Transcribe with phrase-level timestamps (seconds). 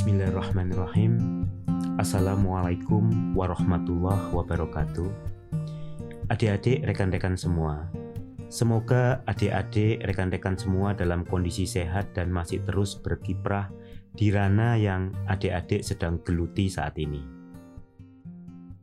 [0.00, 1.44] Bismillahirrahmanirrahim.
[2.00, 5.12] Assalamualaikum warahmatullahi wabarakatuh.
[6.32, 7.84] Adik-adik, rekan-rekan semua,
[8.48, 13.68] semoga adik-adik, rekan-rekan semua dalam kondisi sehat dan masih terus berkiprah
[14.16, 17.20] di ranah yang adik-adik sedang geluti saat ini.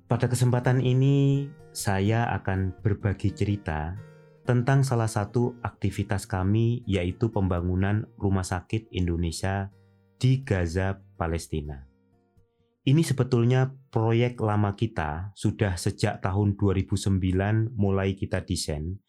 [0.06, 3.98] Pada kesempatan ini, saya akan berbagi cerita
[4.46, 9.74] tentang salah satu aktivitas kami, yaitu pembangunan Rumah Sakit Indonesia
[10.22, 11.84] di Gaza, Palestina.
[12.88, 17.20] Ini sebetulnya proyek lama kita, sudah sejak tahun 2009
[17.76, 19.04] mulai kita desain,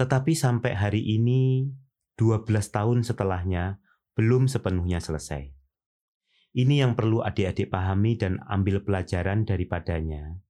[0.00, 1.68] tetapi sampai hari ini
[2.16, 3.82] 12 tahun setelahnya
[4.16, 5.52] belum sepenuhnya selesai.
[6.56, 10.40] Ini yang perlu adik-adik pahami dan ambil pelajaran daripadanya.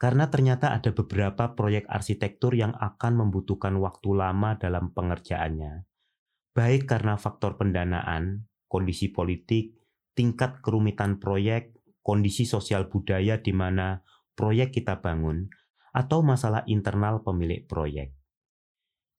[0.00, 5.86] Karena ternyata ada beberapa proyek arsitektur yang akan membutuhkan waktu lama dalam pengerjaannya,
[6.56, 9.81] baik karena faktor pendanaan, kondisi politik,
[10.12, 14.02] tingkat kerumitan proyek, kondisi sosial budaya di mana
[14.34, 15.48] proyek kita bangun,
[15.92, 18.16] atau masalah internal pemilik proyek.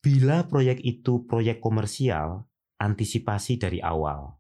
[0.04, 2.50] Bila proyek itu proyek komersial,
[2.82, 4.36] antisipasi dari awal.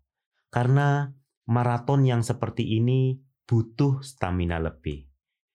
[0.51, 1.07] Karena
[1.47, 5.07] maraton yang seperti ini butuh stamina lebih.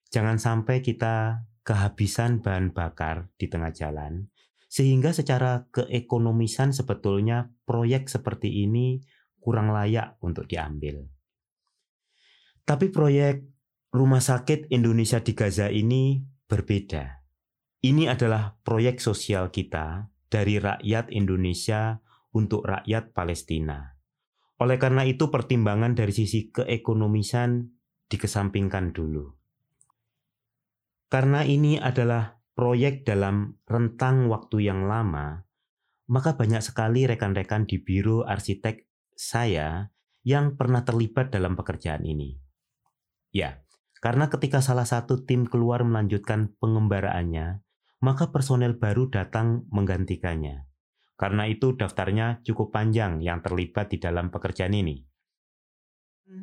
[0.09, 4.33] Jangan sampai kita kehabisan bahan bakar di tengah jalan,
[4.65, 9.05] sehingga secara keekonomisan sebetulnya proyek seperti ini
[9.39, 11.07] kurang layak untuk diambil.
[12.67, 13.41] Tapi proyek
[13.89, 17.25] Rumah Sakit Indonesia di Gaza ini berbeda.
[17.81, 21.97] Ini adalah proyek sosial kita dari rakyat Indonesia
[22.37, 23.97] untuk rakyat Palestina.
[24.59, 27.65] Oleh karena itu pertimbangan dari sisi keekonomisan
[28.11, 29.25] dikesampingkan dulu.
[31.09, 35.41] Karena ini adalah proyek dalam rentang waktu yang lama,
[36.11, 38.88] maka banyak sekali rekan-rekan di Biro Arsitek
[39.19, 39.91] saya
[40.23, 42.39] yang pernah terlibat dalam pekerjaan ini.
[43.35, 43.67] Ya,
[43.99, 47.59] karena ketika salah satu tim keluar melanjutkan pengembaraannya,
[47.99, 50.63] maka personel baru datang menggantikannya.
[51.19, 55.03] Karena itu daftarnya cukup panjang yang terlibat di dalam pekerjaan ini.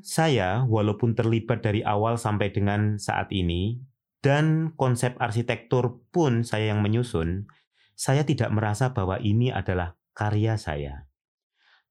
[0.05, 3.81] Saya, walaupun terlibat dari awal sampai dengan saat ini,
[4.21, 7.49] dan konsep arsitektur pun saya yang menyusun,
[7.97, 11.09] saya tidak merasa bahwa ini adalah karya saya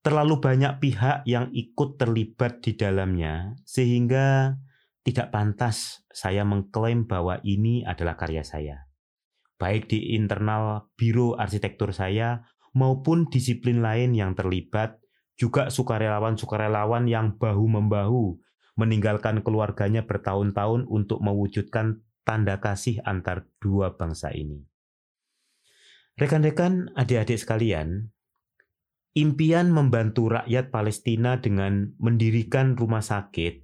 [0.05, 4.53] terlalu banyak pihak yang ikut terlibat di dalamnya, sehingga
[5.01, 8.85] tidak pantas saya mengklaim bahwa ini adalah karya saya.
[9.57, 12.45] Baik di internal biro arsitektur saya
[12.77, 15.01] maupun disiplin lain yang terlibat,
[15.41, 18.37] juga sukarelawan-sukarelawan yang bahu-membahu
[18.77, 24.69] meninggalkan keluarganya bertahun-tahun untuk mewujudkan tanda kasih antar dua bangsa ini.
[26.15, 28.14] Rekan-rekan, adik-adik sekalian,
[29.15, 33.63] Impian membantu rakyat Palestina dengan mendirikan rumah sakit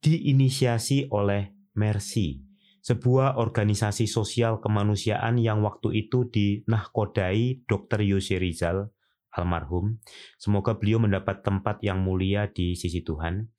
[0.00, 2.40] diinisiasi oleh Mercy,
[2.80, 8.00] sebuah organisasi sosial kemanusiaan yang waktu itu dinahkodai Dr.
[8.08, 8.88] Yose Rizal
[9.36, 10.00] almarhum.
[10.40, 13.52] Semoga beliau mendapat tempat yang mulia di sisi Tuhan.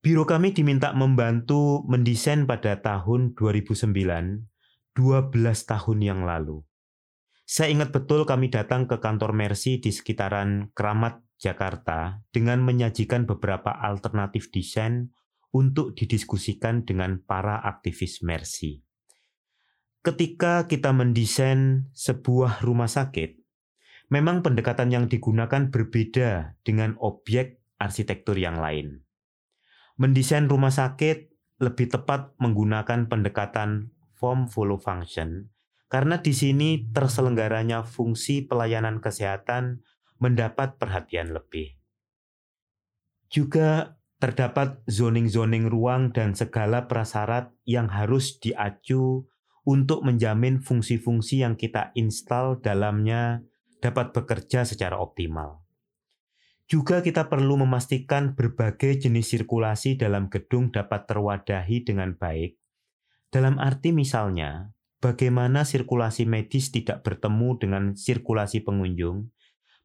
[0.00, 5.04] Biro kami diminta membantu mendesain pada tahun 2009, 12
[5.68, 6.64] tahun yang lalu.
[7.46, 13.70] Saya ingat betul kami datang ke kantor Mercy di sekitaran Keramat, Jakarta dengan menyajikan beberapa
[13.70, 15.14] alternatif desain
[15.54, 18.82] untuk didiskusikan dengan para aktivis Mercy.
[20.02, 23.38] Ketika kita mendesain sebuah rumah sakit,
[24.10, 29.06] memang pendekatan yang digunakan berbeda dengan objek arsitektur yang lain.
[30.02, 31.30] Mendesain rumah sakit
[31.62, 35.54] lebih tepat menggunakan pendekatan form follow function
[35.86, 39.86] karena di sini terselenggaranya fungsi pelayanan kesehatan
[40.18, 41.78] mendapat perhatian lebih.
[43.30, 49.28] Juga terdapat zoning-zoning ruang dan segala prasyarat yang harus diacu
[49.66, 53.42] untuk menjamin fungsi-fungsi yang kita install dalamnya
[53.82, 55.66] dapat bekerja secara optimal.
[56.66, 62.58] Juga kita perlu memastikan berbagai jenis sirkulasi dalam gedung dapat terwadahi dengan baik.
[63.30, 69.32] Dalam arti misalnya, bagaimana sirkulasi medis tidak bertemu dengan sirkulasi pengunjung,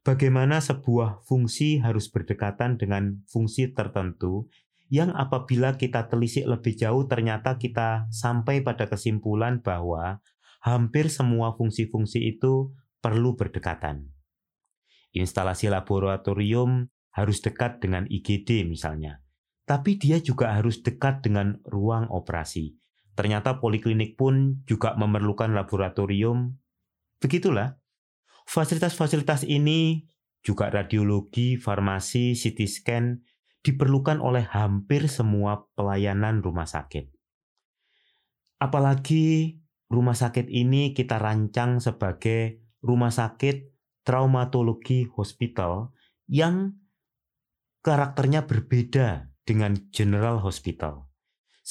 [0.02, 4.48] bagaimana sebuah fungsi harus berdekatan dengan fungsi tertentu
[4.92, 10.20] yang apabila kita telisik lebih jauh ternyata kita sampai pada kesimpulan bahwa
[10.60, 14.12] hampir semua fungsi-fungsi itu perlu berdekatan.
[15.16, 19.20] Instalasi laboratorium harus dekat dengan IGD misalnya,
[19.64, 22.81] tapi dia juga harus dekat dengan ruang operasi
[23.12, 26.56] Ternyata poliklinik pun juga memerlukan laboratorium.
[27.20, 27.76] Begitulah.
[28.42, 30.08] Fasilitas-fasilitas ini
[30.42, 33.22] juga radiologi, farmasi, CT scan,
[33.62, 37.06] diperlukan oleh hampir semua pelayanan rumah sakit.
[38.58, 43.70] Apalagi rumah sakit ini kita rancang sebagai rumah sakit
[44.02, 45.94] traumatologi hospital
[46.26, 46.74] yang
[47.86, 51.11] karakternya berbeda dengan general hospital.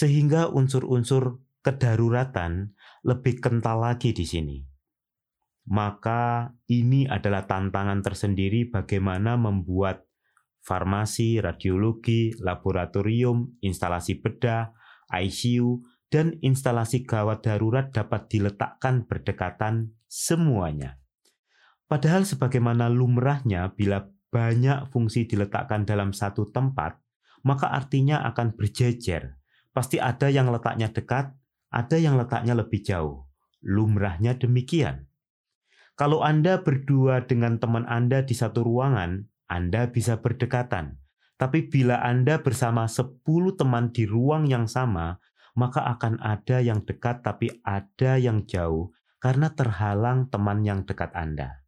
[0.02, 2.74] Sehingga unsur-unsur kedaruratan
[3.06, 4.58] lebih kental lagi di sini.
[5.70, 10.10] Maka ini adalah tantangan tersendiri bagaimana membuat
[10.66, 14.74] farmasi, radiologi, laboratorium, instalasi bedah,
[15.14, 20.98] ICU, dan instalasi gawat darurat dapat diletakkan berdekatan semuanya.
[21.86, 26.98] Padahal sebagaimana lumrahnya bila banyak fungsi diletakkan dalam satu tempat,
[27.46, 29.41] maka artinya akan berjejer.
[29.72, 31.32] Pasti ada yang letaknya dekat,
[31.72, 33.28] ada yang letaknya lebih jauh.
[33.64, 35.08] Lumrahnya demikian.
[35.96, 40.96] Kalau Anda berdua dengan teman Anda di satu ruangan, anda bisa berdekatan.
[41.36, 43.20] Tapi bila Anda bersama 10
[43.60, 45.20] teman di ruang yang sama,
[45.60, 51.68] maka akan ada yang dekat tapi ada yang jauh karena terhalang teman yang dekat Anda.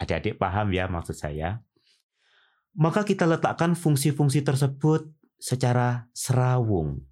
[0.00, 1.60] Adik-adik paham ya maksud saya?
[2.72, 7.04] Maka kita letakkan fungsi-fungsi tersebut secara serawung,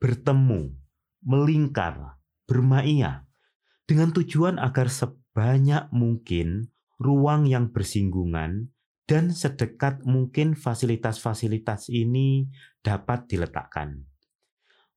[0.00, 0.72] bertemu,
[1.20, 2.16] melingkar,
[2.48, 3.28] bermaia,
[3.84, 8.72] dengan tujuan agar sebanyak mungkin ruang yang bersinggungan
[9.04, 12.48] dan sedekat mungkin fasilitas-fasilitas ini
[12.80, 14.08] dapat diletakkan.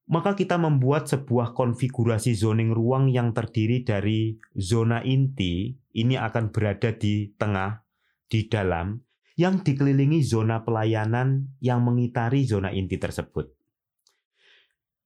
[0.07, 6.91] Maka kita membuat sebuah konfigurasi zoning ruang yang terdiri dari zona inti, ini akan berada
[6.95, 7.83] di tengah,
[8.27, 8.99] di dalam,
[9.39, 13.62] yang dikelilingi zona pelayanan yang mengitari zona inti tersebut.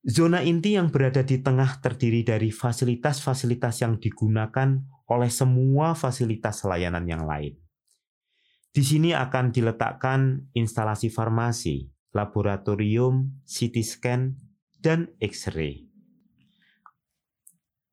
[0.08, 4.80] Zona inti yang berada di tengah terdiri dari fasilitas-fasilitas yang digunakan
[5.12, 7.60] oleh semua fasilitas layanan yang lain.
[8.72, 14.40] Di sini akan diletakkan instalasi farmasi, laboratorium, CT scan,
[14.80, 15.92] dan X-ray.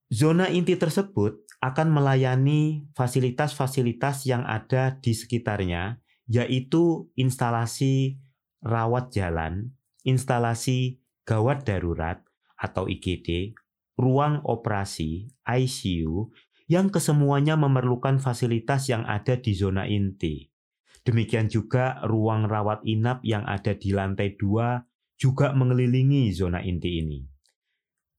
[0.07, 5.99] Zona inti tersebut akan melayani fasilitas-fasilitas yang ada di sekitarnya,
[6.31, 8.23] yaitu instalasi
[8.63, 9.75] rawat jalan,
[10.07, 12.21] instalasi gawat darurat
[12.56, 13.56] atau IGD,
[13.97, 16.32] ruang operasi, ICU,
[16.65, 20.49] yang kesemuanya memerlukan fasilitas yang ada di zona inti.
[21.05, 24.88] Demikian juga ruang rawat inap yang ada di lantai dua
[25.21, 27.21] juga mengelilingi zona inti ini.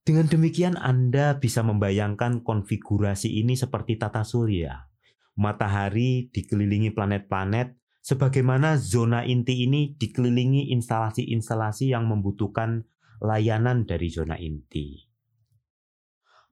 [0.06, 4.86] Dengan demikian Anda bisa membayangkan konfigurasi ini seperti tata surya.
[5.34, 7.74] Matahari dikelilingi planet-planet,
[8.06, 12.86] sebagaimana zona inti ini dikelilingi instalasi-instalasi yang membutuhkan
[13.22, 15.06] layanan dari zona inti.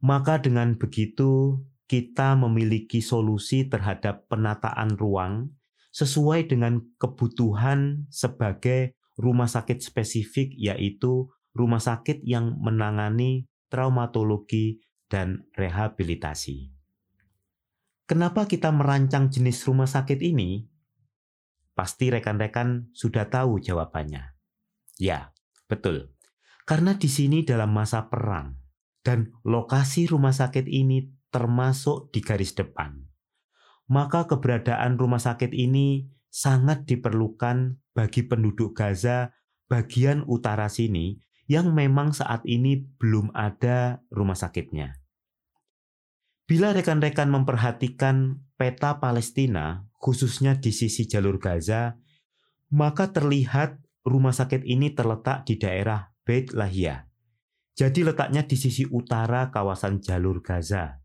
[0.04, 5.56] Maka dengan begitu kita memiliki solusi terhadap penataan ruang
[5.94, 16.74] sesuai dengan kebutuhan sebagai rumah sakit spesifik yaitu rumah sakit yang menangani traumatologi dan rehabilitasi.
[18.10, 20.66] Kenapa kita merancang jenis rumah sakit ini?
[21.74, 24.34] Pasti rekan-rekan sudah tahu jawabannya.
[25.02, 25.34] Ya,
[25.66, 26.13] betul.
[26.64, 28.56] Karena di sini dalam masa perang
[29.04, 33.04] dan lokasi rumah sakit ini termasuk di garis depan
[33.92, 39.36] maka keberadaan rumah sakit ini sangat diperlukan bagi penduduk Gaza
[39.68, 41.20] bagian utara sini
[41.52, 44.96] yang memang saat ini belum ada rumah sakitnya.
[46.48, 51.96] Bila rekan-rekan memperhatikan peta Palestina, khususnya di sisi jalur Gaza,
[52.72, 57.08] maka terlihat rumah sakit ini terletak di daerah Beit Lahia.
[57.76, 61.04] Jadi letaknya di sisi utara kawasan jalur Gaza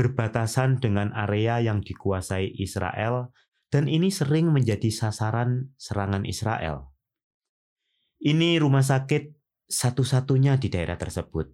[0.00, 3.36] berbatasan dengan area yang dikuasai Israel,
[3.68, 6.88] dan ini sering menjadi sasaran serangan Israel.
[8.16, 9.36] Ini rumah sakit
[9.68, 11.52] satu-satunya di daerah tersebut.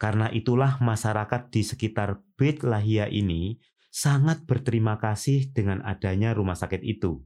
[0.00, 3.60] Karena itulah masyarakat di sekitar Beit Lahia ini
[3.92, 7.22] sangat berterima kasih dengan adanya rumah sakit itu.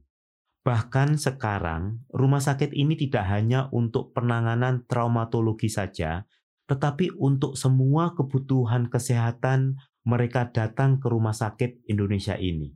[0.67, 6.27] Bahkan sekarang, rumah sakit ini tidak hanya untuk penanganan traumatologi saja,
[6.67, 12.75] tetapi untuk semua kebutuhan kesehatan mereka datang ke rumah sakit Indonesia ini.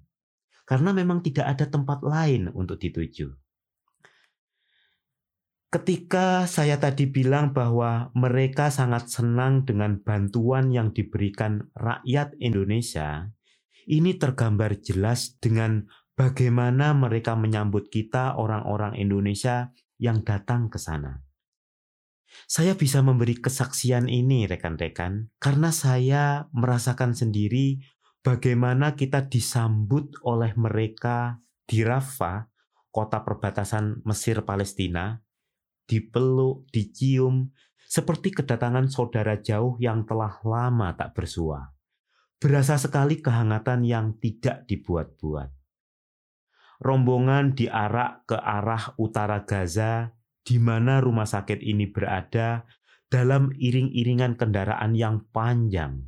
[0.64, 3.36] Karena memang tidak ada tempat lain untuk dituju.
[5.68, 13.36] Ketika saya tadi bilang bahwa mereka sangat senang dengan bantuan yang diberikan rakyat Indonesia,
[13.84, 21.26] ini tergambar jelas dengan bagaimana mereka menyambut kita, orang-orang Indonesia yang datang ke sana.
[22.46, 27.82] Saya bisa memberi kesaksian ini, rekan-rekan, karena saya merasakan sendiri
[28.22, 32.46] bagaimana kita disambut oleh mereka di Rafah,
[32.94, 35.18] kota perbatasan Mesir Palestina,
[35.90, 37.50] dipeluk, dicium,
[37.90, 41.74] seperti kedatangan saudara jauh yang telah lama tak bersua.
[42.38, 45.61] Berasa sekali kehangatan yang tidak dibuat-buat.
[46.82, 52.66] Rombongan diarak ke arah utara Gaza, di mana rumah sakit ini berada,
[53.06, 56.02] dalam iring-iringan kendaraan yang panjang.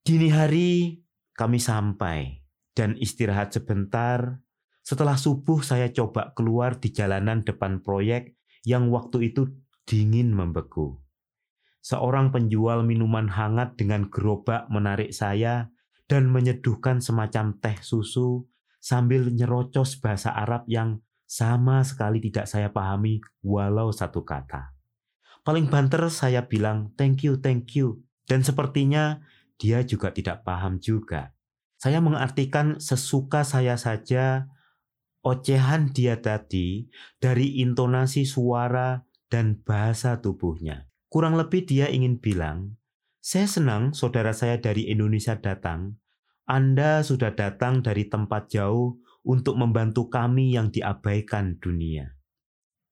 [0.00, 1.04] Dini hari
[1.36, 2.40] kami sampai
[2.72, 4.40] dan istirahat sebentar.
[4.80, 9.52] Setelah subuh saya coba keluar di jalanan depan proyek yang waktu itu
[9.84, 10.96] dingin membeku.
[11.84, 15.68] Seorang penjual minuman hangat dengan gerobak menarik saya
[16.08, 18.48] dan menyeduhkan semacam teh susu
[18.80, 24.74] sambil nyerocos bahasa Arab yang sama sekali tidak saya pahami walau satu kata.
[25.46, 28.02] Paling banter saya bilang thank you, thank you.
[28.26, 29.22] Dan sepertinya
[29.60, 31.36] dia juga tidak paham juga.
[31.80, 34.50] Saya mengartikan sesuka saya saja
[35.20, 36.88] ocehan dia tadi
[37.20, 40.88] dari intonasi suara dan bahasa tubuhnya.
[41.12, 42.80] Kurang lebih dia ingin bilang,
[43.20, 45.99] saya senang saudara saya dari Indonesia datang.
[46.50, 52.18] Anda sudah datang dari tempat jauh untuk membantu kami yang diabaikan dunia.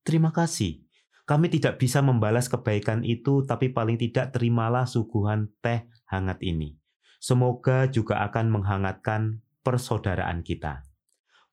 [0.07, 0.87] Terima kasih.
[1.27, 6.79] Kami tidak bisa membalas kebaikan itu, tapi paling tidak terimalah suguhan teh hangat ini.
[7.19, 10.87] Semoga juga akan menghangatkan persaudaraan kita.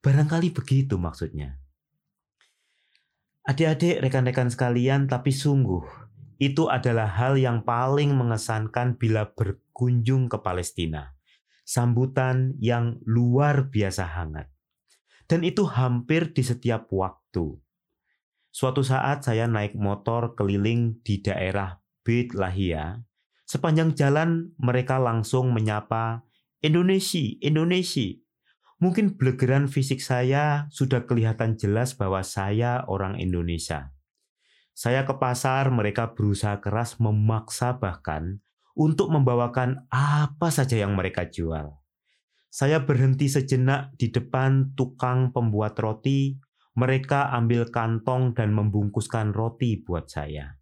[0.05, 1.57] Barangkali begitu maksudnya.
[3.49, 6.05] Adik-adik, rekan-rekan sekalian, tapi sungguh
[6.37, 11.14] itu adalah hal yang paling mengesankan bila berkunjung ke Palestina.
[11.65, 14.53] Sambutan yang luar biasa hangat.
[15.25, 17.57] Dan itu hampir di setiap waktu.
[18.53, 23.01] Suatu saat saya naik motor keliling di daerah Beit Lahia.
[23.49, 26.21] Sepanjang jalan mereka langsung menyapa
[26.61, 28.21] Indonesia, Indonesia.
[28.77, 33.91] Mungkin belegeran fisik saya sudah kelihatan jelas bahwa saya orang Indonesia.
[34.75, 38.44] Saya ke pasar, mereka berusaha keras memaksa bahkan
[38.75, 41.79] untuk membawakan apa saja yang mereka jual.
[42.51, 46.39] Saya berhenti sejenak di depan tukang pembuat roti.
[46.75, 50.59] Mereka ambil kantong dan membungkuskan roti buat saya.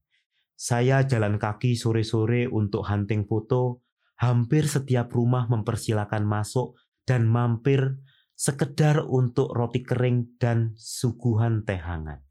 [0.54, 3.82] Saya jalan kaki sore-sore untuk hunting foto.
[4.22, 7.98] Hampir setiap rumah mempersilahkan masuk dan mampir
[8.38, 12.22] sekedar untuk roti kering dan suguhan teh hangat.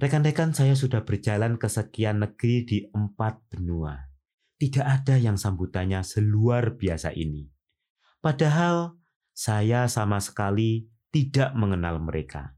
[0.00, 4.13] Rekan-rekan saya sudah berjalan ke sekian negeri di empat benua.
[4.54, 7.50] Tidak ada yang sambutannya seluar biasa ini.
[8.22, 8.96] Padahal
[9.34, 12.54] saya sama sekali tidak mengenal mereka.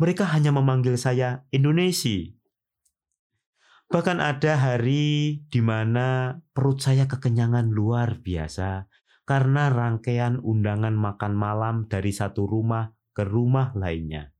[0.00, 2.32] Mereka hanya memanggil saya Indonesia.
[3.90, 8.86] Bahkan ada hari di mana perut saya kekenyangan luar biasa
[9.26, 14.30] karena rangkaian undangan makan malam dari satu rumah ke rumah lainnya.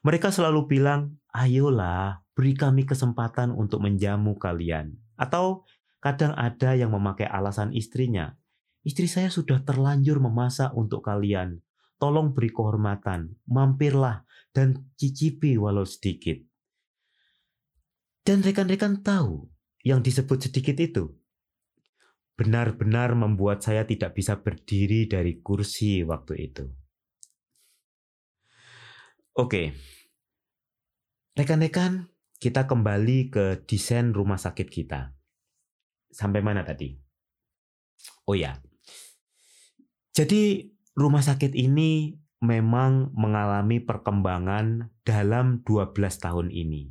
[0.00, 5.68] Mereka selalu bilang, "Ayolah, beri kami kesempatan untuk menjamu kalian." Atau
[6.06, 8.38] kadang ada yang memakai alasan istrinya,
[8.86, 11.66] "Istri saya sudah terlanjur memasak untuk kalian.
[11.98, 14.22] Tolong beri kehormatan, mampirlah
[14.54, 16.38] dan cicipi walau sedikit."
[18.22, 19.50] Dan rekan-rekan tahu
[19.82, 21.10] yang disebut sedikit itu
[22.36, 26.68] benar-benar membuat saya tidak bisa berdiri dari kursi waktu itu.
[29.32, 29.72] Oke,
[31.32, 35.15] rekan-rekan, kita kembali ke desain rumah sakit kita.
[36.16, 36.96] Sampai mana tadi?
[38.24, 38.56] Oh ya,
[40.16, 46.88] jadi rumah sakit ini memang mengalami perkembangan dalam 12 tahun ini.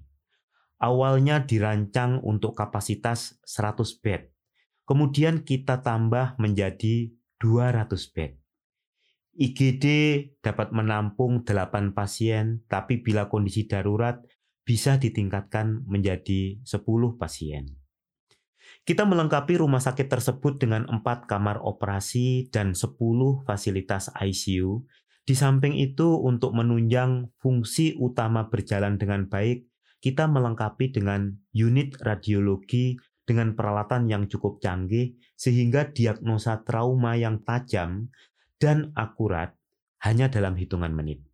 [0.78, 4.36] Awalnya dirancang untuk kapasitas 100 bed,
[4.86, 7.10] Kemudian kita tambah menjadi
[7.42, 8.38] 200 bed.
[9.36, 9.86] IGD
[10.46, 14.22] dapat menampung 8 pasien, tapi bila kondisi darurat
[14.62, 17.85] bisa ditingkatkan menjadi 10 pasien.
[18.86, 22.94] Kita melengkapi rumah sakit tersebut dengan 4 kamar operasi dan 10
[23.42, 24.86] fasilitas ICU.
[25.26, 29.66] Di samping itu, untuk menunjang fungsi utama berjalan dengan baik,
[30.06, 32.94] kita melengkapi dengan unit radiologi
[33.26, 38.14] dengan peralatan yang cukup canggih sehingga diagnosa trauma yang tajam
[38.62, 39.58] dan akurat
[40.06, 41.26] hanya dalam hitungan menit.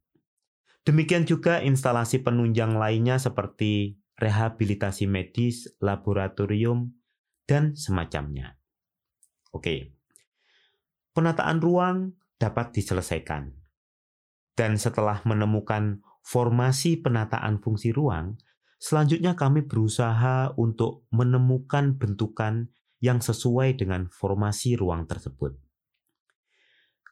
[0.88, 6.96] Demikian juga instalasi penunjang lainnya seperti rehabilitasi medis, laboratorium,
[7.51, 8.55] dan semacamnya.
[9.51, 9.91] Oke,
[11.12, 13.51] penataan ruang dapat diselesaikan.
[14.55, 18.39] Dan setelah menemukan formasi penataan fungsi ruang,
[18.81, 25.53] Selanjutnya kami berusaha untuk menemukan bentukan yang sesuai dengan formasi ruang tersebut.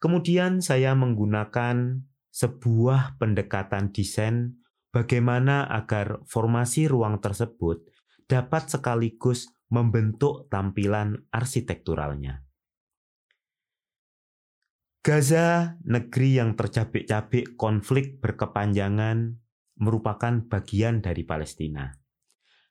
[0.02, 2.02] Kemudian saya menggunakan
[2.34, 4.58] sebuah pendekatan desain
[4.90, 7.86] bagaimana agar formasi ruang tersebut
[8.26, 12.42] dapat sekaligus membentuk tampilan arsitekturalnya.
[15.00, 19.40] Gaza, negeri yang tercabik-cabik konflik berkepanjangan,
[19.80, 21.88] merupakan bagian dari Palestina.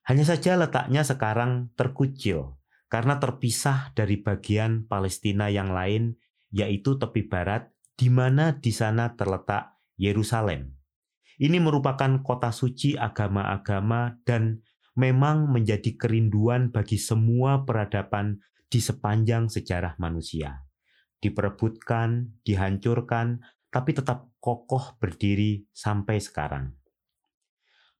[0.05, 6.21] Hanya saja letaknya sekarang terkucil karena terpisah dari bagian Palestina yang lain,
[6.53, 10.77] yaitu tepi barat, di mana di sana terletak Yerusalem.
[11.39, 14.61] Ini merupakan kota suci agama-agama dan
[14.97, 20.69] memang menjadi kerinduan bagi semua peradaban di sepanjang sejarah manusia
[21.19, 26.73] diperebutkan, dihancurkan, tapi tetap kokoh berdiri sampai sekarang.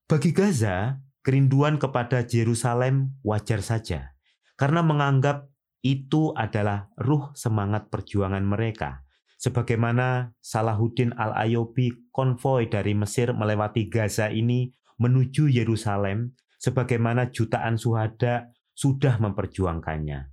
[0.09, 4.17] Bagi Gaza, kerinduan kepada Yerusalem wajar saja,
[4.57, 5.45] karena menganggap
[5.85, 9.05] itu adalah ruh semangat perjuangan mereka.
[9.39, 14.67] Sebagaimana Salahuddin al-Ayyubi konvoi dari Mesir melewati Gaza ini
[14.99, 20.29] menuju Yerusalem, sebagaimana jutaan suhada sudah memperjuangkannya.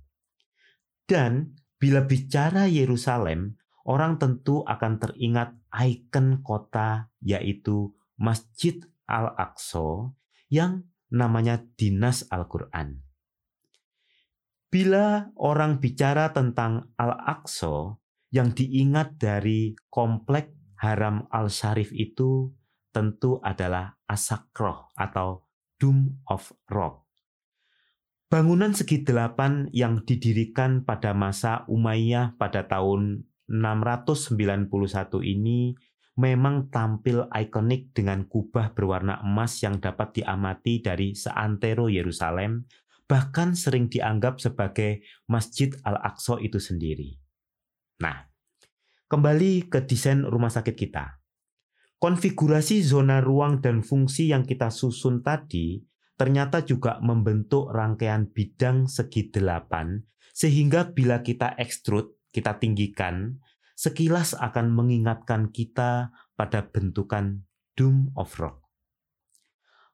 [1.07, 3.53] Dan Bila bicara Yerusalem,
[3.85, 10.09] orang tentu akan teringat ikon kota yaitu Masjid Al-Aqsa
[10.49, 13.05] yang namanya Dinas Al-Quran.
[14.73, 18.01] Bila orang bicara tentang Al-Aqsa,
[18.33, 22.51] yang diingat dari komplek Haram Al-Sharif itu
[22.91, 25.46] tentu adalah Asakroh atau
[25.77, 27.05] Dome of Rock.
[28.27, 34.67] Bangunan segi delapan yang didirikan pada masa Umayyah pada tahun 691
[35.23, 35.71] ini
[36.19, 42.67] memang tampil ikonik dengan kubah berwarna emas yang dapat diamati dari seantero Yerusalem,
[43.07, 47.15] bahkan sering dianggap sebagai Masjid Al-Aqsa itu sendiri.
[48.03, 48.27] Nah,
[49.07, 51.21] kembali ke desain rumah sakit kita.
[51.97, 55.81] Konfigurasi zona ruang dan fungsi yang kita susun tadi
[56.17, 60.01] ternyata juga membentuk rangkaian bidang segi delapan,
[60.33, 63.37] sehingga bila kita ekstrud, kita tinggikan,
[63.77, 67.45] sekilas akan mengingatkan kita pada bentukan
[67.77, 68.65] Dome of Rock.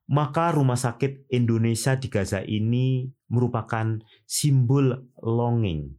[0.07, 5.95] Maka rumah sakit Indonesia di Gaza ini merupakan simbol longing,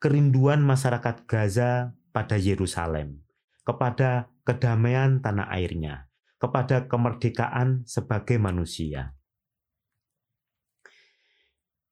[0.00, 3.24] kerinduan masyarakat Gaza pada Yerusalem,
[3.64, 9.16] kepada kedamaian tanah airnya, kepada kemerdekaan sebagai manusia.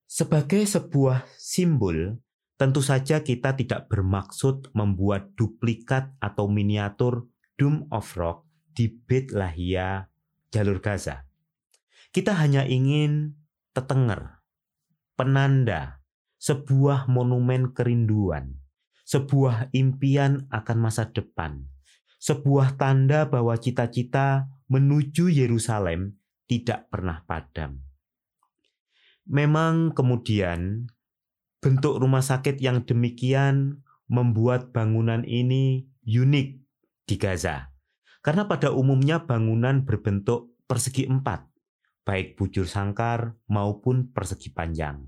[0.04, 2.20] Sebagai sebuah simbol,
[2.60, 8.44] tentu saja kita tidak bermaksud membuat duplikat atau miniatur Dome of Rock
[8.76, 10.12] di Beit Lahia,
[10.52, 11.24] jalur Gaza.
[12.12, 13.40] Kita hanya ingin
[13.72, 14.44] tetenger,
[15.16, 16.04] penanda,
[16.36, 18.60] sebuah monumen kerinduan,
[19.08, 21.71] sebuah impian akan masa depan,
[22.22, 27.82] sebuah tanda bahwa cita-cita menuju Yerusalem tidak pernah padam.
[29.26, 30.86] Memang kemudian
[31.58, 36.48] bentuk rumah sakit yang demikian membuat bangunan ini unik
[37.10, 37.74] di Gaza.
[38.22, 41.42] Karena pada umumnya bangunan berbentuk persegi empat,
[42.06, 45.02] baik bujur sangkar maupun persegi panjang.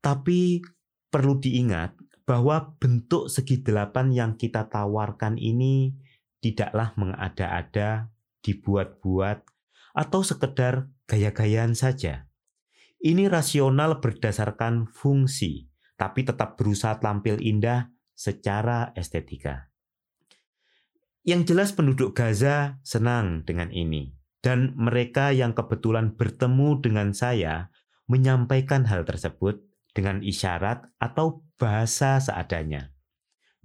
[0.00, 0.64] Tapi
[1.12, 1.92] perlu diingat
[2.24, 6.05] bahwa bentuk segi delapan yang kita tawarkan ini
[6.40, 8.12] tidaklah mengada-ada,
[8.44, 9.42] dibuat-buat,
[9.96, 12.28] atau sekedar gaya-gayaan saja.
[13.00, 19.68] Ini rasional berdasarkan fungsi, tapi tetap berusaha tampil indah secara estetika.
[21.26, 27.74] Yang jelas penduduk Gaza senang dengan ini, dan mereka yang kebetulan bertemu dengan saya
[28.06, 29.58] menyampaikan hal tersebut
[29.90, 32.95] dengan isyarat atau bahasa seadanya.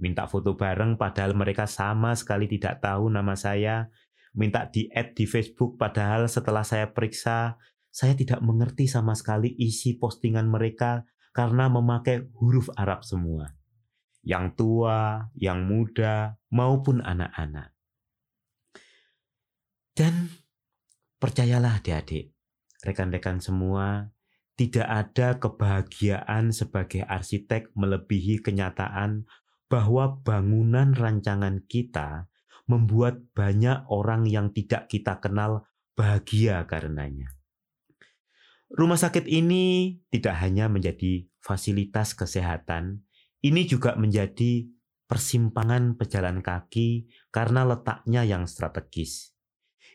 [0.02, 3.94] Minta foto bareng padahal mereka sama sekali tidak tahu nama saya,
[4.34, 7.62] minta di-add di Facebook padahal setelah saya periksa
[7.92, 11.04] saya tidak mengerti sama sekali isi postingan mereka
[11.36, 13.52] karena memakai huruf Arab semua.
[14.24, 17.76] Yang tua, yang muda, maupun anak-anak.
[19.92, 20.32] Dan
[21.20, 22.32] percayalah adik-adik,
[22.82, 24.16] rekan-rekan semua,
[24.56, 29.26] tidak ada kebahagiaan sebagai arsitek melebihi kenyataan
[29.72, 32.28] bahwa bangunan rancangan kita
[32.68, 35.64] membuat banyak orang yang tidak kita kenal
[35.96, 37.32] bahagia karenanya.
[38.68, 43.08] Rumah sakit ini tidak hanya menjadi fasilitas kesehatan,
[43.40, 44.68] ini juga menjadi
[45.08, 49.36] persimpangan pejalan kaki karena letaknya yang strategis.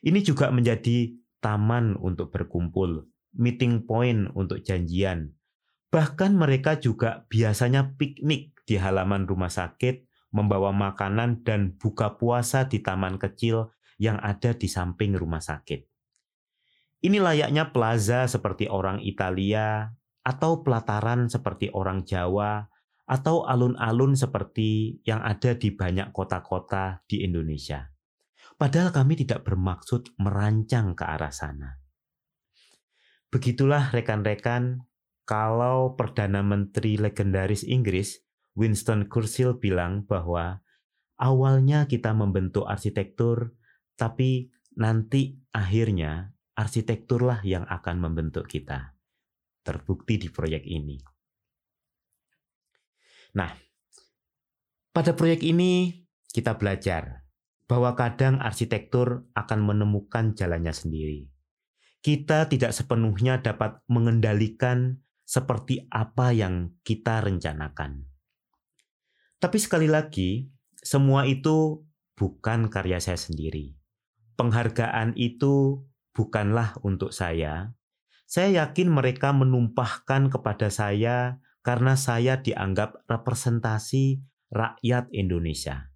[0.05, 5.37] Ini juga menjadi taman untuk berkumpul, meeting point untuk janjian.
[5.89, 12.83] Bahkan mereka juga biasanya piknik di halaman rumah sakit, membawa makanan dan buka puasa di
[12.83, 15.87] taman kecil yang ada di samping rumah sakit.
[17.07, 19.94] Ini layaknya plaza seperti orang Italia,
[20.26, 22.66] atau pelataran seperti orang Jawa,
[23.07, 27.94] atau alun-alun seperti yang ada di banyak kota-kota di Indonesia.
[28.59, 31.79] Padahal kami tidak bermaksud merancang ke arah sana.
[33.31, 34.83] Begitulah rekan-rekan,
[35.26, 38.26] kalau Perdana Menteri legendaris Inggris
[38.57, 40.64] Winston Churchill bilang bahwa
[41.21, 43.53] awalnya kita membentuk arsitektur,
[44.01, 44.49] tapi
[44.81, 48.97] nanti akhirnya arsitekturlah yang akan membentuk kita.
[49.61, 50.97] Terbukti di proyek ini.
[53.37, 53.53] Nah,
[54.97, 55.92] pada proyek ini
[56.33, 57.29] kita belajar
[57.69, 61.29] bahwa kadang arsitektur akan menemukan jalannya sendiri.
[62.01, 68.15] Kita tidak sepenuhnya dapat mengendalikan seperti apa yang kita rencanakan.
[69.37, 70.49] Tapi sekali lagi,
[70.81, 71.85] semua itu
[72.16, 73.77] bukan karya saya sendiri.
[74.40, 75.85] Penghargaan itu
[76.16, 77.77] bukanlah untuk saya.
[78.25, 85.92] Saya yakin mereka menumpahkan kepada saya karena saya dianggap representasi rakyat Indonesia.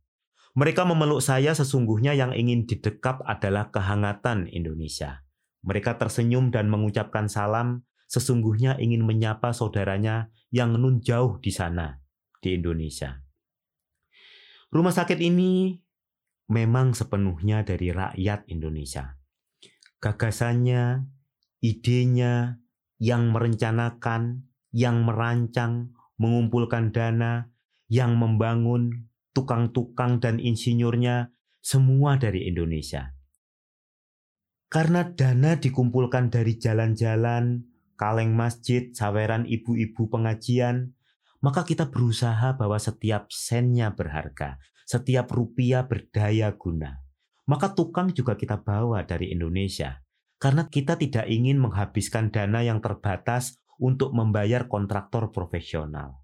[0.53, 5.25] Mereka memeluk saya sesungguhnya yang ingin didekap adalah kehangatan Indonesia.
[5.65, 12.03] Mereka tersenyum dan mengucapkan salam, sesungguhnya ingin menyapa saudaranya yang nun jauh di sana,
[12.43, 13.30] di Indonesia.
[14.71, 15.75] Rumah sakit ini
[16.47, 19.19] memang sepenuhnya dari rakyat Indonesia.
[19.99, 21.11] Gagasannya,
[21.59, 22.63] idenya,
[23.03, 25.91] yang merencanakan, yang merancang,
[26.23, 27.51] mengumpulkan dana,
[27.91, 33.17] yang membangun, tukang-tukang dan insinyurnya, semua dari Indonesia.
[34.71, 37.67] Karena dana dikumpulkan dari jalan-jalan,
[37.99, 40.95] kaleng masjid, saweran ibu-ibu pengajian,
[41.41, 47.01] maka kita berusaha bahwa setiap sennya berharga, setiap rupiah berdaya guna.
[47.49, 50.05] Maka tukang juga kita bawa dari Indonesia,
[50.37, 56.21] karena kita tidak ingin menghabiskan dana yang terbatas untuk membayar kontraktor profesional.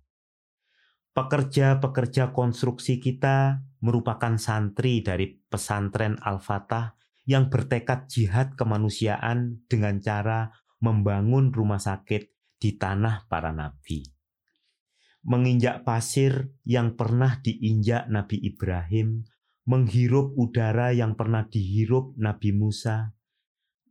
[1.16, 6.92] Pekerja-pekerja konstruksi kita merupakan santri dari pesantren Al-Fatah
[7.24, 10.52] yang bertekad jihad kemanusiaan dengan cara
[10.84, 12.28] membangun rumah sakit
[12.60, 14.15] di tanah para nabi.
[15.26, 19.26] Menginjak pasir yang pernah diinjak Nabi Ibrahim,
[19.66, 23.10] menghirup udara yang pernah dihirup Nabi Musa,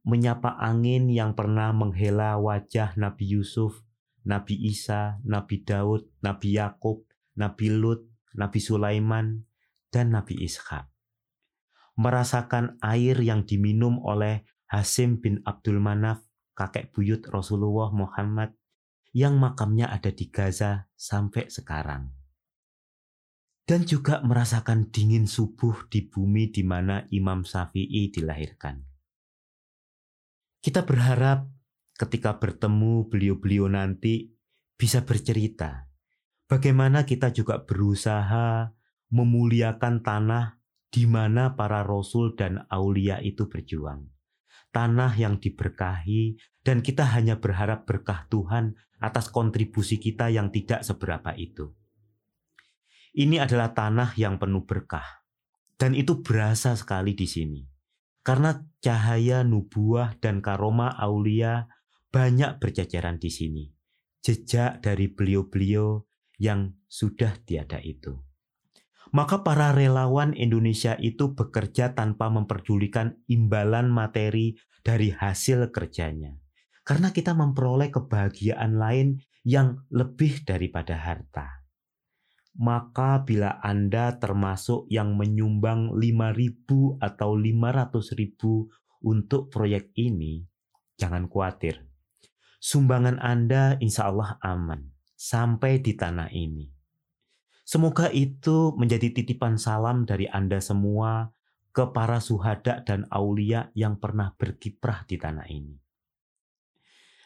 [0.08, 3.84] menyapa angin yang pernah menghela wajah Nabi Yusuf,
[4.24, 7.04] Nabi Isa, Nabi Daud, Nabi Yakub,
[7.36, 9.44] Nabi Lut, Nabi Sulaiman,
[9.92, 10.88] dan Nabi Ishak.
[12.00, 16.24] Merasakan air yang diminum oleh Hasim bin Abdul Manaf,
[16.56, 18.56] kakek buyut Rasulullah Muhammad,
[19.16, 22.12] yang makamnya ada di Gaza sampai sekarang.
[23.64, 28.96] Dan juga merasakan dingin subuh di bumi di mana Imam Syafi'i dilahirkan
[30.66, 31.46] kita berharap
[31.94, 34.34] ketika bertemu beliau-beliau nanti
[34.74, 35.86] bisa bercerita
[36.50, 38.74] bagaimana kita juga berusaha
[39.14, 40.58] memuliakan tanah
[40.90, 44.10] di mana para rasul dan aulia itu berjuang.
[44.74, 46.34] Tanah yang diberkahi
[46.66, 51.78] dan kita hanya berharap berkah Tuhan atas kontribusi kita yang tidak seberapa itu.
[53.16, 55.24] Ini adalah tanah yang penuh berkah
[55.78, 57.62] dan itu berasa sekali di sini.
[58.26, 61.70] Karena cahaya nubuah dan karoma aulia
[62.10, 63.64] banyak berceceran di sini.
[64.26, 66.02] Jejak dari beliau-beliau
[66.42, 68.18] yang sudah tiada itu.
[69.14, 76.45] Maka para relawan Indonesia itu bekerja tanpa memperdulikan imbalan materi dari hasil kerjanya.
[76.86, 81.66] Karena kita memperoleh kebahagiaan lain yang lebih daripada harta
[82.56, 90.48] maka bila Anda termasuk yang menyumbang 5.000 atau 500.000 untuk proyek ini,
[90.96, 91.84] jangan khawatir.
[92.64, 96.72] Sumbangan Anda insya Allah aman sampai di tanah ini.
[97.66, 101.36] Semoga itu menjadi titipan salam dari Anda semua
[101.76, 105.85] ke para suhada dan aulia yang pernah berkiprah di tanah ini.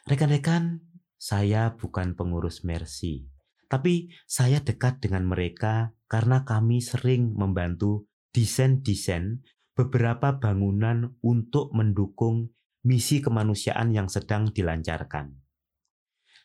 [0.09, 0.81] Rekan-rekan,
[1.21, 3.29] saya bukan pengurus Mercy
[3.69, 9.45] tapi saya dekat dengan mereka karena kami sering membantu desain-desain
[9.77, 12.49] beberapa bangunan untuk mendukung
[12.81, 15.37] misi kemanusiaan yang sedang dilancarkan.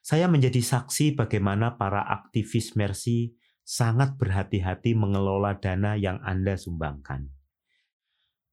[0.05, 3.33] Saya menjadi saksi bagaimana para aktivis Mercy
[3.65, 7.33] sangat berhati-hati mengelola dana yang Anda sumbangkan.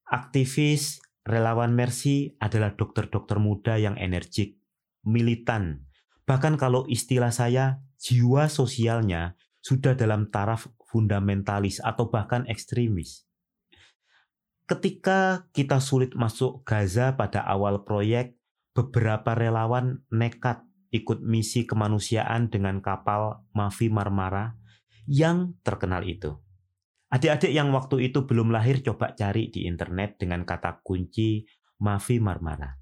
[0.08, 4.61] Aktivis relawan Mercy adalah dokter-dokter muda yang energik,
[5.06, 5.86] militan,
[6.26, 13.30] bahkan kalau istilah saya jiwa sosialnya sudah dalam taraf fundamentalis atau bahkan ekstremis.
[14.66, 18.40] Ketika kita sulit masuk Gaza pada awal proyek,
[18.72, 24.56] beberapa relawan nekat ikut misi kemanusiaan dengan kapal Mavi Marmara
[25.08, 26.40] yang terkenal itu.
[27.12, 31.44] Adik-adik yang waktu itu belum lahir coba cari di internet dengan kata kunci
[31.84, 32.81] Mavi Marmara.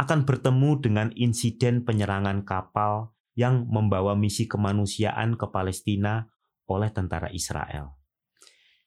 [0.00, 6.32] Akan bertemu dengan insiden penyerangan kapal yang membawa misi kemanusiaan ke Palestina
[6.64, 8.00] oleh tentara Israel.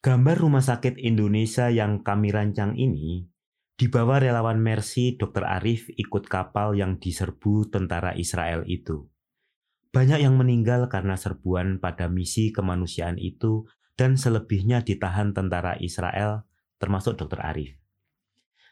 [0.02, 3.30] Gambar rumah sakit Indonesia yang kami rancang ini
[3.74, 5.50] Dibawa relawan Mercy, Dr.
[5.50, 9.10] Arif ikut kapal yang diserbu tentara Israel itu.
[9.92, 13.66] Banyak yang meninggal karena serbuan pada misi kemanusiaan itu
[13.98, 16.46] dan selebihnya ditahan tentara Israel,
[16.78, 17.42] termasuk Dr.
[17.42, 17.83] Arif.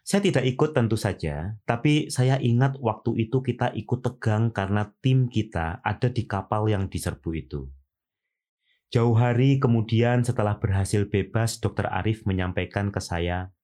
[0.01, 5.29] Saya tidak ikut tentu saja, tapi saya ingat waktu itu kita ikut tegang karena tim
[5.29, 7.69] kita ada di kapal yang diserbu itu.
[8.91, 11.87] Jauh hari kemudian setelah berhasil bebas, Dr.
[11.87, 13.55] Arif menyampaikan ke saya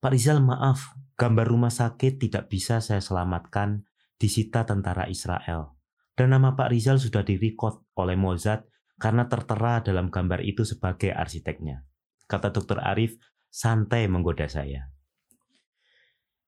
[0.00, 3.84] Pak Rizal maaf, gambar rumah sakit tidak bisa saya selamatkan
[4.16, 5.76] disita tentara Israel.
[6.16, 8.64] Dan nama Pak Rizal sudah direcord oleh Mozart
[8.96, 11.84] karena tertera dalam gambar itu sebagai arsiteknya.
[12.24, 12.80] Kata Dr.
[12.80, 13.20] Arif,
[13.52, 14.88] santai menggoda saya.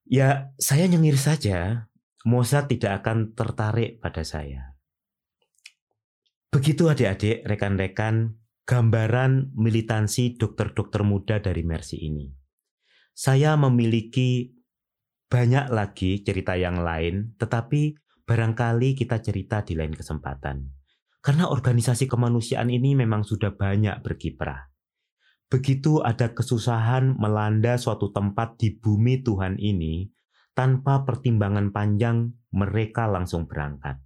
[0.06, 1.88] Ya, saya nyengir saja.
[2.22, 4.78] Mozart tidak akan tertarik pada saya.
[6.54, 12.42] Begitu adik-adik, rekan-rekan, gambaran militansi dokter-dokter muda dari Mercy ini
[13.12, 14.56] saya memiliki
[15.28, 20.60] banyak lagi cerita yang lain, tetapi barangkali kita cerita di lain kesempatan.
[21.22, 24.71] Karena organisasi kemanusiaan ini memang sudah banyak berkiprah.
[25.52, 30.08] Begitu ada kesusahan melanda suatu tempat di bumi Tuhan ini,
[30.56, 34.00] tanpa pertimbangan panjang, mereka langsung berangkat.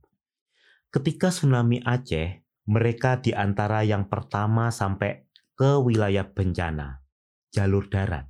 [0.91, 7.07] Ketika tsunami Aceh, mereka di antara yang pertama sampai ke wilayah bencana,
[7.55, 8.27] jalur darat.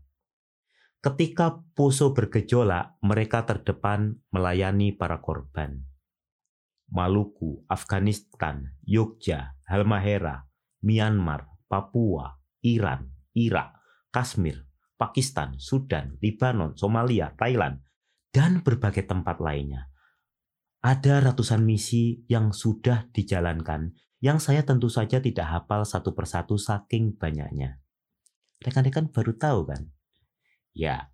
[1.00, 5.88] Ketika Poso bergejolak, mereka terdepan melayani para korban.
[6.92, 10.44] Maluku, Afghanistan, Yogyakarta, Halmahera,
[10.84, 13.76] Myanmar, Papua, Iran, Irak,
[14.08, 14.64] Kashmir,
[14.96, 17.84] Pakistan, Sudan, Libanon, Somalia, Thailand,
[18.32, 19.92] dan berbagai tempat lainnya.
[20.80, 27.16] Ada ratusan misi yang sudah dijalankan yang saya tentu saja tidak hafal satu persatu saking
[27.20, 27.80] banyaknya.
[28.64, 29.82] Rekan-rekan baru tahu kan?
[30.72, 31.12] Ya,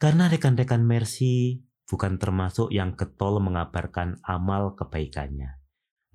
[0.00, 5.60] karena rekan-rekan Mercy bukan termasuk yang getol mengabarkan amal kebaikannya.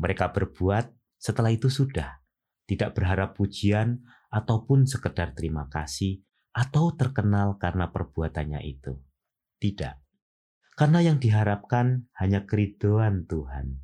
[0.01, 2.21] Mereka berbuat setelah itu sudah,
[2.65, 8.97] tidak berharap pujian ataupun sekedar terima kasih atau terkenal karena perbuatannya itu.
[9.57, 9.95] Tidak.
[10.77, 13.81] Karena yang diharapkan hanya keridoan Tuhan,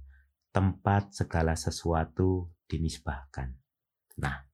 [0.53, 3.57] tempat segala sesuatu dinisbahkan.
[4.21, 4.45] Nah,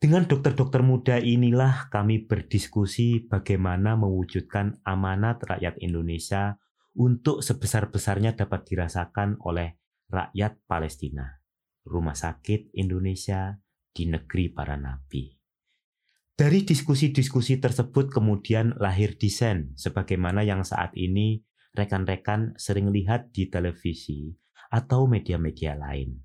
[0.00, 6.56] dengan dokter-dokter muda inilah kami berdiskusi bagaimana mewujudkan amanat rakyat Indonesia
[6.96, 9.76] untuk sebesar-besarnya dapat dirasakan oleh
[10.08, 11.42] rakyat Palestina.
[11.84, 15.30] Rumah sakit Indonesia di negeri para nabi.
[16.34, 21.44] Dari diskusi-diskusi tersebut kemudian lahir desain sebagaimana yang saat ini
[21.76, 24.32] rekan-rekan sering lihat di televisi
[24.72, 26.16] atau media-media lain.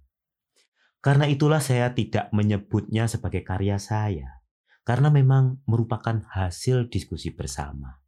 [1.04, 4.42] Karena itulah saya tidak menyebutnya sebagai karya saya,
[4.82, 8.02] karena memang merupakan hasil diskusi bersama.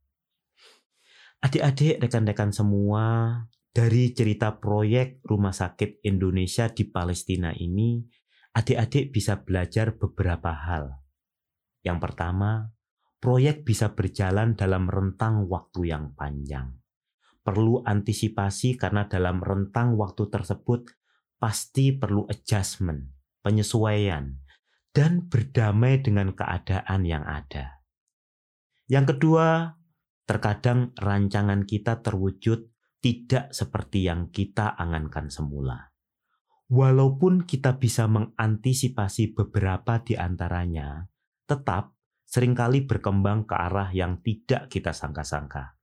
[1.37, 3.05] Adik-adik, rekan-rekan semua,
[3.69, 8.01] dari cerita proyek Rumah Sakit Indonesia di Palestina ini,
[8.57, 11.05] adik-adik bisa belajar beberapa hal.
[11.85, 12.73] Yang pertama,
[13.21, 16.73] proyek bisa berjalan dalam rentang waktu yang panjang.
[17.45, 20.89] Perlu antisipasi karena dalam rentang waktu tersebut
[21.37, 23.13] pasti perlu adjustment,
[23.45, 24.41] penyesuaian,
[24.89, 27.85] dan berdamai dengan keadaan yang ada.
[28.89, 29.77] Yang kedua,
[30.25, 32.73] terkadang rancangan kita terwujud
[33.05, 35.93] tidak seperti yang kita angankan semula.
[36.67, 41.07] Walaupun kita bisa mengantisipasi beberapa di antaranya,
[41.47, 41.95] tetap
[42.27, 45.79] sering kali berkembang ke arah yang tidak kita sangka-sangka.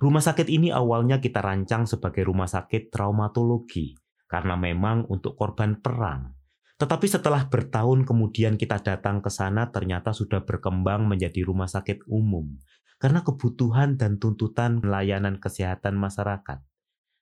[0.00, 3.92] Rumah sakit ini awalnya kita rancang sebagai rumah sakit traumatologi,
[4.24, 6.32] karena memang untuk korban perang.
[6.80, 12.58] Tetapi setelah bertahun kemudian kita datang ke sana ternyata sudah berkembang menjadi rumah sakit umum
[12.98, 16.64] karena kebutuhan dan tuntutan layanan kesehatan masyarakat.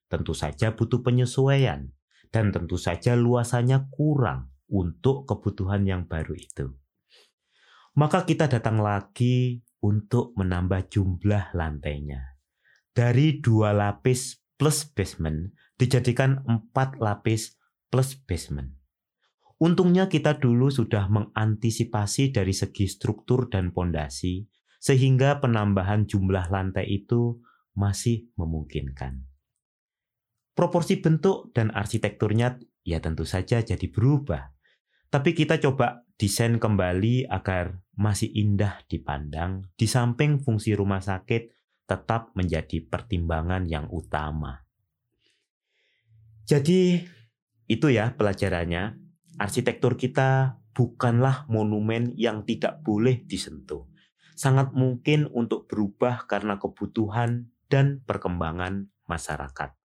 [0.06, 1.90] Tentu saja butuh penyesuaian
[2.32, 6.72] dan tentu saja luasannya kurang untuk kebutuhan yang baru itu.
[7.92, 12.40] Maka kita datang lagi untuk menambah jumlah lantainya.
[12.96, 17.60] Dari dua lapis plus basement dijadikan empat lapis
[17.92, 18.72] plus basement.
[19.60, 24.48] Untungnya kita dulu sudah mengantisipasi dari segi struktur dan pondasi,
[24.82, 27.38] sehingga penambahan jumlah lantai itu
[27.76, 29.31] masih memungkinkan.
[30.52, 34.52] Proporsi bentuk dan arsitekturnya ya tentu saja jadi berubah.
[35.08, 41.52] Tapi kita coba desain kembali agar masih indah dipandang di samping fungsi rumah sakit
[41.84, 44.64] tetap menjadi pertimbangan yang utama.
[46.48, 47.00] Jadi
[47.68, 49.00] itu ya pelajarannya.
[49.40, 53.88] Arsitektur kita bukanlah monumen yang tidak boleh disentuh
[54.34, 59.81] sangat mungkin untuk berubah karena kebutuhan dan perkembangan masyarakat.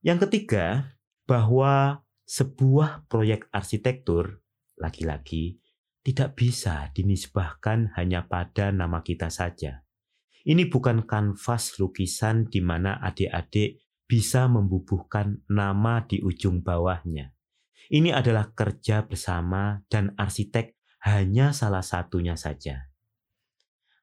[0.00, 0.96] Yang ketiga,
[1.28, 4.40] bahwa sebuah proyek arsitektur
[4.80, 5.60] lagi-lagi
[6.00, 9.84] tidak bisa dinisbahkan hanya pada nama kita saja.
[10.40, 17.36] Ini bukan kanvas lukisan di mana adik-adik bisa membubuhkan nama di ujung bawahnya.
[17.92, 22.88] Ini adalah kerja bersama dan arsitek hanya salah satunya saja.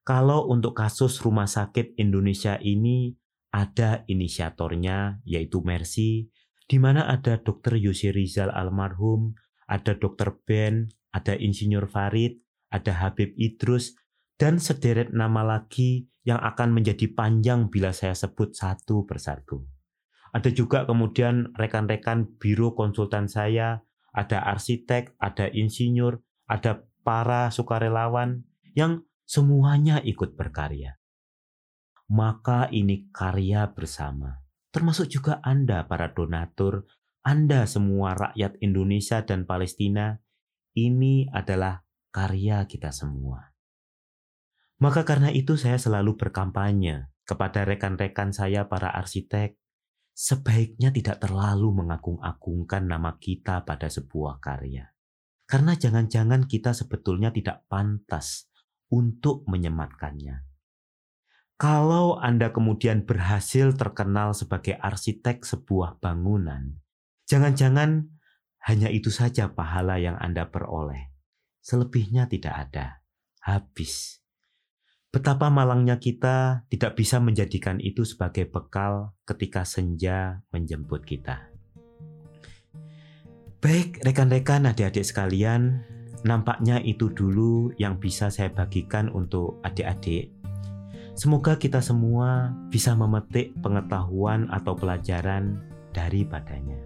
[0.06, 3.18] Kalau untuk kasus Rumah Sakit Indonesia ini
[3.52, 6.30] ada inisiatornya yaitu Mercy,
[6.68, 7.80] di mana ada Dr.
[7.80, 9.34] Yosi Rizal almarhum,
[9.68, 10.36] ada Dr.
[10.44, 13.96] Ben, ada Insinyur Farid, ada Habib Idrus,
[14.36, 19.64] dan sederet nama lagi yang akan menjadi panjang bila saya sebut satu persatu.
[20.36, 23.82] Ada juga kemudian rekan-rekan biro konsultan saya,
[24.12, 26.20] ada arsitek, ada insinyur,
[26.52, 28.44] ada para sukarelawan
[28.76, 30.97] yang semuanya ikut berkarya.
[32.08, 34.40] Maka ini karya bersama,
[34.72, 36.88] termasuk juga Anda para donatur,
[37.20, 40.16] Anda semua rakyat Indonesia dan Palestina,
[40.72, 41.84] ini adalah
[42.16, 43.52] karya kita semua.
[44.80, 49.60] Maka karena itu saya selalu berkampanye kepada rekan-rekan saya para arsitek,
[50.16, 54.96] sebaiknya tidak terlalu mengagung-agungkan nama kita pada sebuah karya.
[55.44, 58.48] Karena jangan-jangan kita sebetulnya tidak pantas
[58.88, 60.47] untuk menyematkannya.
[61.58, 66.78] Kalau Anda kemudian berhasil terkenal sebagai arsitek sebuah bangunan,
[67.26, 68.14] jangan-jangan
[68.62, 71.10] hanya itu saja pahala yang Anda peroleh.
[71.66, 73.02] Selebihnya tidak ada,
[73.42, 74.22] habis.
[75.10, 81.50] Betapa malangnya kita tidak bisa menjadikan itu sebagai bekal ketika senja menjemput kita.
[83.58, 85.82] Baik, rekan-rekan, adik-adik sekalian,
[86.26, 90.34] Nampaknya itu dulu yang bisa saya bagikan untuk adik-adik.
[91.18, 95.58] Semoga kita semua bisa memetik pengetahuan atau pelajaran
[95.90, 96.78] daripadanya.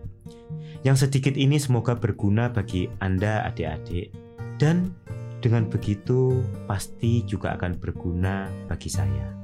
[0.87, 4.15] Yang sedikit ini semoga berguna bagi Anda adik-adik
[4.55, 4.95] dan
[5.43, 9.35] dengan begitu pasti juga akan berguna bagi saya.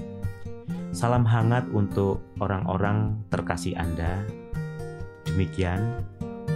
[0.95, 4.23] Salam hangat untuk orang-orang terkasih Anda.
[5.27, 5.99] Demikian,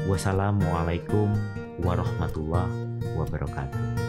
[0.08, 1.36] wassalamualaikum
[1.84, 4.00] warahmatullahi wabarakatuh.